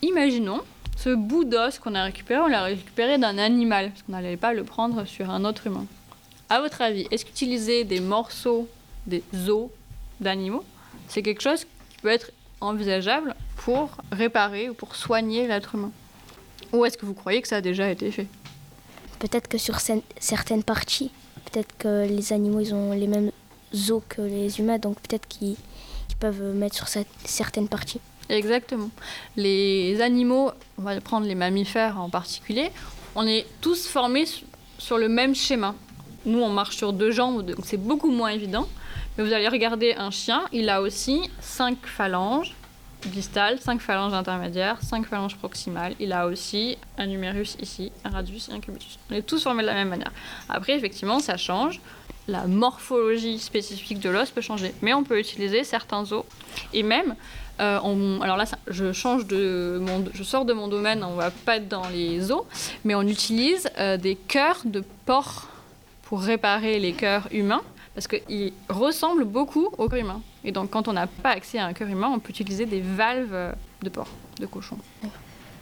[0.04, 0.62] Imaginons
[0.96, 4.54] ce bout d'os qu'on a récupéré, on l'a récupéré d'un animal parce qu'on n'allait pas
[4.54, 5.86] le prendre sur un autre humain.
[6.50, 8.70] À votre avis, est-ce qu'utiliser des morceaux,
[9.08, 9.70] des os
[10.20, 10.64] d'animaux,
[11.12, 15.92] c'est quelque chose qui peut être envisageable pour réparer ou pour soigner l'être humain
[16.74, 18.28] Ou est-ce que vous croyez que ça a déjà été fait?
[19.20, 21.12] Peut-être que sur cer- certaines parties,
[21.52, 23.32] peut-être que les animaux ils ont les mêmes
[23.90, 25.56] os que les humains, donc peut-être qu'ils
[26.20, 26.88] peuvent mettre sur
[27.26, 28.00] certaines parties.
[28.30, 28.90] Exactement.
[29.36, 32.70] Les animaux, on va prendre les mammifères en particulier,
[33.16, 34.46] on est tous formés su-
[34.78, 35.76] sur le même schéma.
[36.26, 38.68] Nous, on marche sur deux jambes, donc c'est beaucoup moins évident.
[39.18, 42.54] Mais vous allez regarder un chien, il a aussi cinq phalanges
[43.08, 45.96] distales, cinq phalanges intermédiaires, cinq phalanges proximales.
[46.00, 49.00] Il a aussi un numérus ici, un radius et un cubitus.
[49.10, 50.12] On est tous formés de la même manière.
[50.50, 51.82] Après, effectivement, ça change.
[52.28, 56.24] La morphologie spécifique de l'os peut changer, mais on peut utiliser certains os.
[56.72, 57.16] Et même,
[57.60, 59.82] euh, alors là, je change de
[60.14, 62.44] je sors de mon domaine, on va pas être dans les os,
[62.86, 65.48] mais on utilise euh, des cœurs de porc
[66.04, 67.62] pour réparer les cœurs humains,
[67.94, 70.22] parce qu'ils ressemblent beaucoup au cœur humain.
[70.44, 72.82] Et donc, quand on n'a pas accès à un cœur humain, on peut utiliser des
[72.82, 74.08] valves de porc,
[74.40, 74.78] de cochon.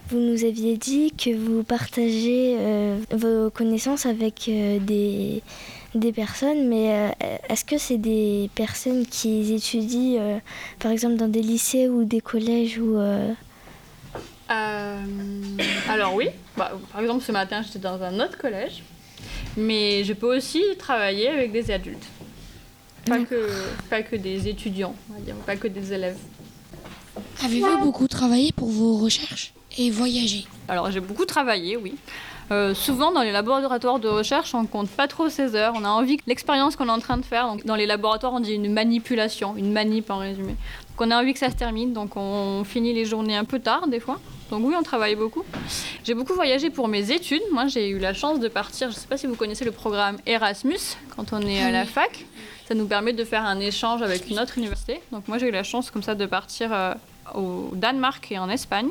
[0.09, 5.43] Vous nous aviez dit que vous partagez euh, vos connaissances avec euh, des,
[5.93, 10.41] des personnes, mais euh, est-ce que c'est des personnes qui étudient,
[10.79, 12.97] par exemple, dans des lycées ou des collèges ou
[15.87, 18.81] alors oui, Bah, par exemple ce matin j'étais dans un autre collège,
[19.55, 22.07] mais je peux aussi travailler avec des adultes.
[23.09, 23.49] Pas que,
[23.89, 26.17] pas que des étudiants, on va dire, pas que des élèves.
[27.43, 31.95] Avez-vous beaucoup travaillé pour vos recherches et voyagé Alors j'ai beaucoup travaillé, oui.
[32.51, 35.73] Euh, souvent dans les laboratoires de recherche, on compte pas trop ses heures.
[35.75, 38.33] On a envie que l'expérience qu'on est en train de faire, donc dans les laboratoires,
[38.33, 40.55] on dit une manipulation, une manip en résumé.
[40.89, 43.59] Donc on a envie que ça se termine, donc on finit les journées un peu
[43.59, 44.19] tard des fois.
[44.49, 45.43] Donc oui, on travaille beaucoup.
[46.03, 47.43] J'ai beaucoup voyagé pour mes études.
[47.51, 48.89] Moi, j'ai eu la chance de partir.
[48.89, 51.85] Je ne sais pas si vous connaissez le programme Erasmus quand on est à la
[51.85, 52.25] fac.
[52.69, 55.01] Ça nous permet de faire un échange avec une autre université.
[55.11, 56.93] Donc moi, j'ai eu la chance comme ça de partir euh,
[57.33, 58.89] au Danemark et en Espagne.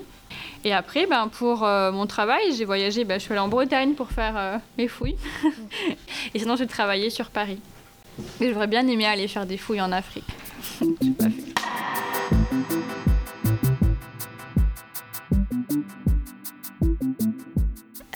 [0.65, 3.95] Et après, ben, pour euh, mon travail, j'ai voyagé, ben, je suis allée en Bretagne
[3.95, 5.17] pour faire euh, mes fouilles.
[6.35, 7.61] et sinon, j'ai travaillé sur Paris.
[8.41, 10.27] Et j'aurais bien aimé aller faire des fouilles en Afrique.
[10.81, 12.88] J'ai pas fait.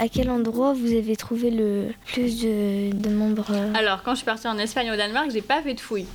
[0.02, 3.46] À quel endroit vous avez trouvé le plus de, de membres?
[3.74, 6.06] Alors, quand je suis partie en Espagne et au Danemark, j'ai pas fait de fouilles.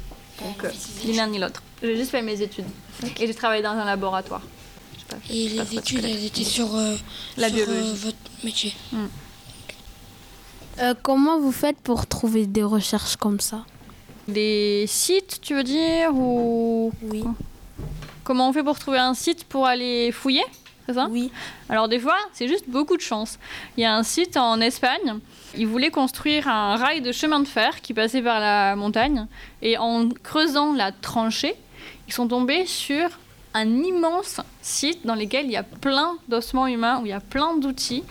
[0.44, 0.72] Donc, euh,
[1.06, 1.64] ni l'un ni l'autre.
[1.82, 2.66] J'ai juste fait mes études.
[3.18, 4.42] Et j'ai travaillé dans un laboratoire.
[4.98, 6.96] J'ai pas fait- Et les études, de elles étaient sur, euh,
[7.38, 8.74] La sur, euh, votre métier.
[10.82, 13.64] Euh, comment vous faites pour trouver des recherches comme ça?
[14.28, 17.24] Des sites, tu veux dire ou Oui.
[18.26, 20.44] Comment on fait pour trouver un site pour aller fouiller?
[20.88, 21.08] C'est ça?
[21.12, 21.32] Oui.
[21.70, 23.38] Alors des fois, c'est juste beaucoup de chance.
[23.76, 25.20] Il y a un site en Espagne.
[25.58, 29.28] Ils voulaient construire un rail de chemin de fer qui passait par la montagne.
[29.62, 31.56] Et en creusant la tranchée,
[32.08, 33.10] ils sont tombés sur
[33.54, 37.20] un immense site dans lequel il y a plein d'ossements humains, où il y a
[37.20, 38.04] plein d'outils.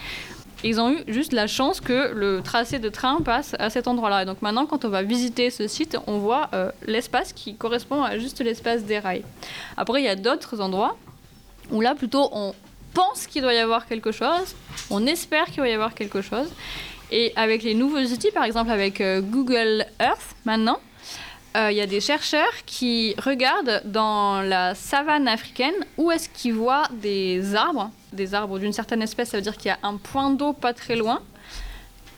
[0.64, 4.22] Ils ont eu juste la chance que le tracé de train passe à cet endroit-là.
[4.22, 8.02] Et donc maintenant, quand on va visiter ce site, on voit euh, l'espace qui correspond
[8.02, 9.24] à juste l'espace des rails.
[9.76, 10.96] Après, il y a d'autres endroits
[11.70, 12.54] où là, plutôt, on
[12.96, 14.48] pense qu'il doit y avoir quelque chose,
[14.88, 16.48] on espère qu'il va y avoir quelque chose.
[17.10, 20.80] Et avec les nouveaux outils, par exemple avec euh, Google Earth maintenant,
[21.56, 26.54] euh, il y a des chercheurs qui regardent dans la savane africaine où est-ce qu'ils
[26.54, 29.96] voient des arbres, des arbres d'une certaine espèce, ça veut dire qu'il y a un
[29.96, 31.20] point d'eau pas très loin,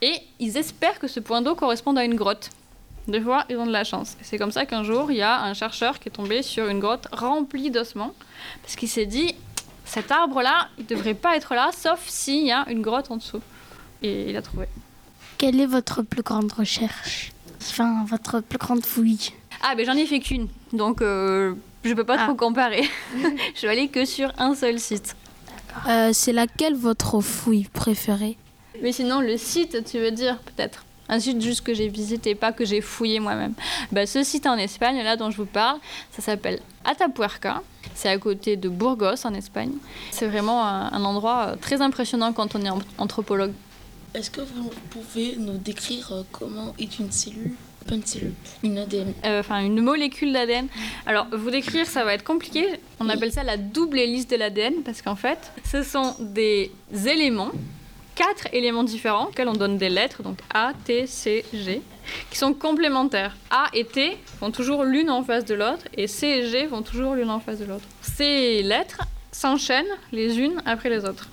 [0.00, 2.50] et ils espèrent que ce point d'eau corresponde à une grotte.
[3.08, 4.16] Des fois, ils ont de la chance.
[4.22, 6.78] C'est comme ça qu'un jour, il y a un chercheur qui est tombé sur une
[6.78, 8.14] grotte remplie d'ossements,
[8.62, 9.34] parce qu'il s'est dit,
[9.88, 13.16] cet arbre-là, il ne devrait pas être là, sauf s'il y a une grotte en
[13.16, 13.40] dessous.
[14.02, 14.66] Et il a trouvé.
[15.38, 19.30] Quelle est votre plus grande recherche Enfin, votre plus grande fouille
[19.62, 22.88] Ah, ben j'en ai fait qu'une, donc euh, je peux pas trop comparer.
[23.54, 25.16] je suis allée que sur un seul site.
[25.88, 28.36] Euh, C'est laquelle votre fouille préférée
[28.82, 32.52] Mais sinon, le site, tu veux dire, peut-être un site juste que j'ai visité, pas
[32.52, 33.54] que j'ai fouillé moi-même.
[33.92, 35.78] Bah, ce site en Espagne, là dont je vous parle,
[36.10, 37.62] ça s'appelle Atapuerca.
[38.00, 39.72] C'est à côté de Burgos, en Espagne.
[40.12, 43.52] C'est vraiment un, un endroit euh, très impressionnant quand on est an- anthropologue.
[44.14, 47.54] Est-ce que vous pouvez nous décrire euh, comment est une cellule?
[47.88, 49.12] Pas une cellule, une ADN.
[49.24, 50.68] Euh, enfin une molécule d'ADN.
[51.06, 52.64] Alors, vous décrire, ça va être compliqué.
[53.00, 56.70] On appelle ça la double hélice de l'ADN parce qu'en fait, ce sont des
[57.06, 57.50] éléments,
[58.18, 61.80] quatre éléments différents, auxquels on donne des lettres, donc A, T, C, G,
[62.30, 63.36] qui sont complémentaires.
[63.48, 66.82] A et T vont toujours l'une en face de l'autre et C et G vont
[66.82, 67.84] toujours l'une en face de l'autre.
[68.02, 71.28] Ces lettres s'enchaînent les unes après les autres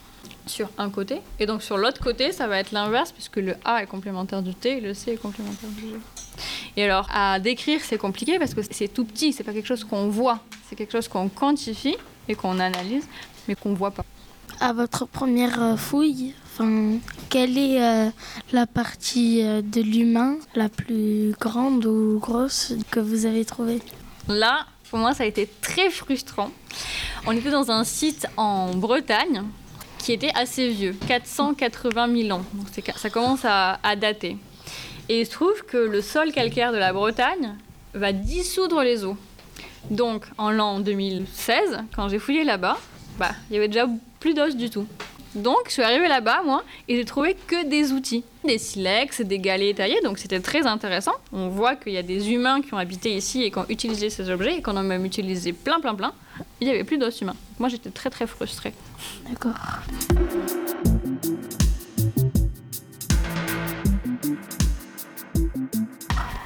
[0.45, 1.21] sur un côté.
[1.39, 4.53] Et donc sur l'autre côté, ça va être l'inverse, puisque le A est complémentaire du
[4.53, 5.95] T et le C est complémentaire du G.
[6.77, 9.85] Et alors, à décrire, c'est compliqué parce que c'est tout petit, c'est pas quelque chose
[9.85, 13.07] qu'on voit, c'est quelque chose qu'on quantifie et qu'on analyse,
[13.47, 14.05] mais qu'on voit pas.
[14.59, 16.33] À votre première euh, fouille,
[17.29, 18.09] quelle est euh,
[18.51, 23.81] la partie euh, de l'humain la plus grande ou grosse que vous avez trouvée?
[24.27, 26.51] Là, pour moi, ça a été très frustrant.
[27.25, 29.43] On était dans un site en Bretagne
[29.97, 32.43] qui était assez vieux, 480 000 ans.
[32.53, 34.37] Donc ça commence à, à dater.
[35.09, 37.55] Et il se trouve que le sol calcaire de la Bretagne
[37.93, 39.17] va dissoudre les eaux.
[39.89, 42.77] Donc en l'an 2016, quand j'ai fouillé là-bas,
[43.17, 43.87] bah, il y avait déjà
[44.19, 44.87] plus d'os du tout.
[45.35, 48.23] Donc je suis arrivée là-bas, moi, et j'ai trouvé que des outils.
[48.45, 51.11] Des silex, des galets taillés, donc c'était très intéressant.
[51.33, 54.09] On voit qu'il y a des humains qui ont habité ici et qui ont utilisé
[54.09, 56.13] ces objets, et qu'on en a même utilisé plein, plein, plein.
[56.61, 57.35] Il n'y avait plus d'os humains.
[57.59, 58.73] Moi j'étais très, très frustrée.
[59.29, 59.55] D'accord.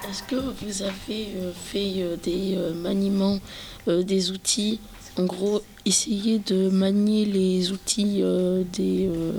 [0.09, 3.39] Est-ce que vous avez euh, fait euh, des euh, maniements
[3.87, 4.79] des outils
[5.19, 9.33] En gros, essayer de manier les outils euh, des, euh,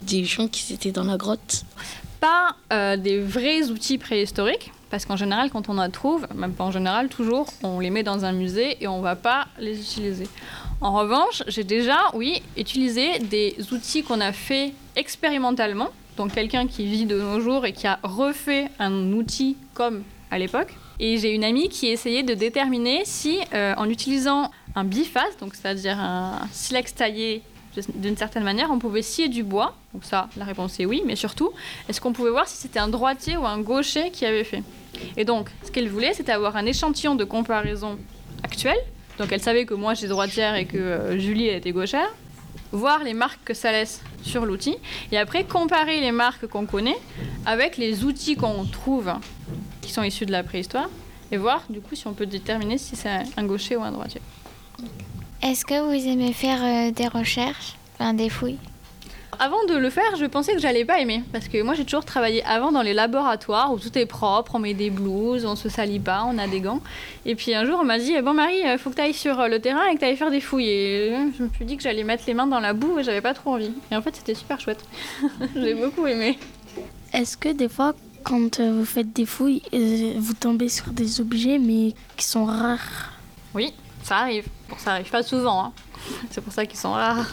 [0.00, 1.64] des gens qui étaient dans la grotte
[2.20, 6.64] Pas euh, des vrais outils préhistoriques, parce qu'en général, quand on en trouve, même pas
[6.64, 10.26] en général, toujours, on les met dans un musée et on va pas les utiliser.
[10.80, 15.88] En revanche, j'ai déjà, oui, utilisé des outils qu'on a fait expérimentalement.
[16.16, 20.38] Donc quelqu'un qui vit de nos jours et qui a refait un outil comme à
[20.38, 20.74] l'époque.
[20.98, 25.98] Et j'ai une amie qui essayait de déterminer si, en utilisant un biface, donc c'est-à-dire
[25.98, 27.42] un silex taillé
[27.94, 29.76] d'une certaine manière, on pouvait scier du bois.
[29.94, 31.52] Donc ça, la réponse est oui, mais surtout,
[31.88, 34.62] est-ce qu'on pouvait voir si c'était un droitier ou un gaucher qui avait fait?
[35.16, 37.98] Et donc, ce qu'elle voulait, c'était avoir un échantillon de comparaison
[38.42, 38.76] actuel.
[39.18, 42.08] Donc elle savait que moi j'étais droitière et que euh, Julie était gauchère.
[42.72, 44.76] Voir les marques que ça laisse sur l'outil
[45.12, 46.96] et après comparer les marques qu'on connaît
[47.44, 49.12] avec les outils qu'on trouve
[49.82, 50.88] qui sont issus de la préhistoire
[51.32, 54.20] et voir du coup si on peut déterminer si c'est un gaucher ou un droitier.
[55.42, 58.58] Est-ce que vous aimez faire euh, des recherches, enfin des fouilles?
[59.38, 61.22] Avant de le faire, je pensais que j'allais pas aimer.
[61.32, 64.58] Parce que moi, j'ai toujours travaillé avant dans les laboratoires où tout est propre, on
[64.58, 66.82] met des blouses, on se salit pas, on a des gants.
[67.24, 69.48] Et puis un jour, on m'a dit Bon, Marie, il faut que tu ailles sur
[69.48, 70.68] le terrain et que tu ailles faire des fouilles.
[70.68, 73.22] Et je me suis dit que j'allais mettre les mains dans la boue et j'avais
[73.22, 73.72] pas trop envie.
[73.90, 74.84] Et en fait, c'était super chouette.
[75.56, 76.38] j'ai beaucoup aimé.
[77.14, 81.18] Est-ce que des fois, quand euh, vous faites des fouilles, euh, vous tombez sur des
[81.20, 83.14] objets mais qui sont rares?
[83.54, 84.46] Oui, ça arrive.
[84.68, 85.64] Bon, ça arrive pas souvent.
[85.64, 85.72] Hein.
[86.30, 87.26] C'est pour ça qu'ils sont rares.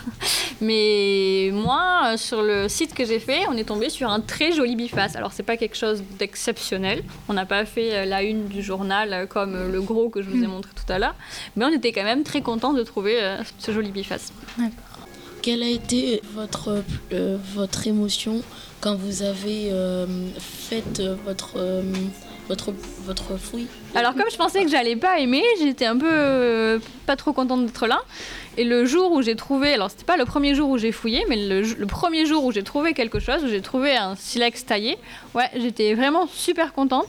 [0.62, 4.76] Mais moi, sur le site que j'ai fait, on est tombé sur un très joli
[4.76, 5.16] biface.
[5.16, 7.04] Alors, c'est pas quelque chose d'exceptionnel.
[7.30, 10.22] On n'a pas fait euh, la une du journal euh, comme euh, le gros que
[10.22, 11.16] je vous ai montré tout à l'heure.
[11.56, 14.32] Mais on était quand même très content de trouver ce joli biface.
[15.42, 16.84] Quelle a été votre,
[17.56, 18.42] votre émotion
[18.82, 19.72] quand vous avez
[20.40, 21.58] fait votre
[22.48, 22.74] votre,
[23.06, 27.34] votre fouille Alors comme je pensais que j'allais pas aimer, j'étais un peu pas trop
[27.34, 28.02] contente d'être là.
[28.60, 31.24] Et le jour où j'ai trouvé, alors c'était pas le premier jour où j'ai fouillé,
[31.30, 34.98] mais le, premier jour où j'ai trouvé quelque chose, où j'ai trouvé un silex taillé,
[35.36, 37.08] ouais, j'étais vraiment super contente.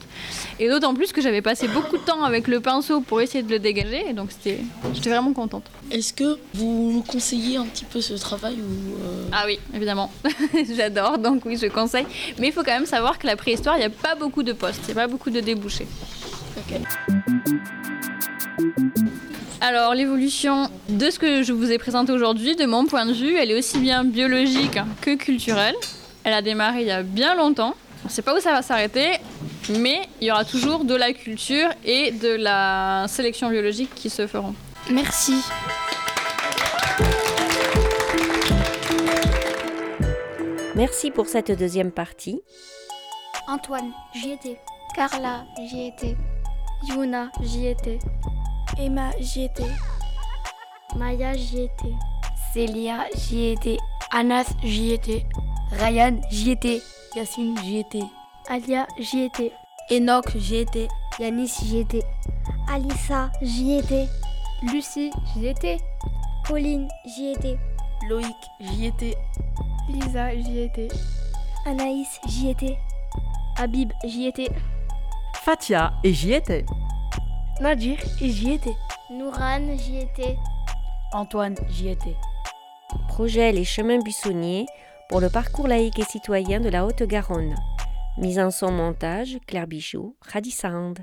[0.61, 3.51] Et d'autant plus que j'avais passé beaucoup de temps avec le pinceau pour essayer de
[3.51, 4.59] le dégager, et donc c'était,
[4.93, 5.65] j'étais vraiment contente.
[5.91, 10.13] Est-ce que vous nous conseillez un petit peu ce travail ou euh, Ah oui, évidemment,
[10.77, 12.07] j'adore, donc oui, je conseille.
[12.39, 14.53] Mais il faut quand même savoir que la préhistoire, il n'y a pas beaucoup de
[14.53, 15.87] postes, il n'y a pas beaucoup de débouchés.
[19.61, 23.37] Alors l'évolution de ce que je vous ai présenté aujourd'hui, de mon point de vue,
[23.37, 25.75] elle est aussi bien biologique que culturelle.
[26.25, 27.75] Elle a démarré il y a bien longtemps.
[28.05, 29.19] On ne sait pas où ça va s'arrêter,
[29.71, 34.27] mais il y aura toujours de la culture et de la sélection biologique qui se
[34.27, 34.55] feront.
[34.91, 35.35] Merci.
[40.77, 42.41] Merci pour cette deuxième partie.
[43.49, 44.59] Antoine, j'y étais.
[44.95, 46.17] Carla, j'y étais.
[46.85, 47.99] Yuna, j'y étais.
[48.79, 49.71] Emma, j'y étais.
[50.97, 51.95] Maya, j'y étais.
[52.53, 53.77] Célia, j'y étais.
[54.11, 55.27] Anas, j'y étais.
[55.73, 56.81] Ryan, j'y étais.
[57.17, 58.05] Yacine, j'y étais.
[58.49, 59.53] Alia, j'y étais.
[59.91, 60.89] Enoch, j'y étais.
[61.19, 62.03] Yanis, j'y étais.
[62.71, 64.07] Alissa, j'y étais.
[64.63, 65.79] Lucie, j'y étais.
[66.45, 67.59] Pauline, j'y étais.
[68.09, 69.17] Loïc, j'y étais.
[69.89, 70.89] Lisa, j'y étais.
[71.67, 72.79] Anaïs, j'y étais.
[73.57, 74.49] Habib, j'y étais.
[75.45, 76.67] Fatia, et j'y étais.
[77.61, 78.75] Nadir, et j'y étais.
[79.11, 80.37] Nourane, j'y étais.
[81.13, 82.17] Antoine, j'y étais.
[83.09, 84.67] Projet Les Chemins Buissonniers
[85.09, 87.55] pour le parcours laïque et citoyen de la Haute-Garonne.
[88.19, 90.99] Mise en son montage, Claire Bichot, Radissande.